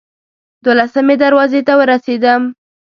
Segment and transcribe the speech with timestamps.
[0.65, 2.41] دولسمې دروازې ته ورسېدم.